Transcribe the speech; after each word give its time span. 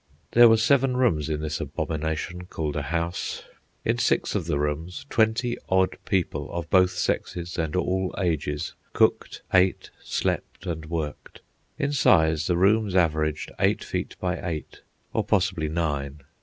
There 0.31 0.49
were 0.49 0.57
seven 0.57 0.97
rooms 0.97 1.29
in 1.29 1.41
this 1.41 1.61
abomination 1.61 2.47
called 2.47 2.75
a 2.75 2.81
house. 2.81 3.43
In 3.85 3.99
six 3.99 4.33
of 4.33 4.47
the 4.47 4.57
rooms, 4.57 5.05
twenty 5.11 5.59
odd 5.69 5.95
people, 6.05 6.51
of 6.51 6.67
both 6.71 6.89
sexes 6.97 7.55
and 7.59 7.75
all 7.75 8.15
ages, 8.17 8.73
cooked, 8.93 9.43
ate, 9.53 9.91
slept, 10.03 10.65
and 10.65 10.85
worked. 10.87 11.41
In 11.77 11.93
size 11.93 12.47
the 12.47 12.57
rooms 12.57 12.95
averaged 12.95 13.51
eight 13.59 13.83
feet 13.83 14.15
by 14.19 14.39
eight, 14.43 14.81
or 15.13 15.23
possibly 15.23 15.69
nine. 15.69 16.21